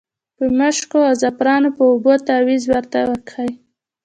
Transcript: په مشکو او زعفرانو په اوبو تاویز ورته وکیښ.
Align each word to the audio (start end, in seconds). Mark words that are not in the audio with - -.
په 0.37 0.45
مشکو 0.59 0.99
او 1.09 1.13
زعفرانو 1.21 1.69
په 1.77 1.83
اوبو 1.91 2.13
تاویز 2.27 2.63
ورته 2.67 2.97
وکیښ. 3.09 3.49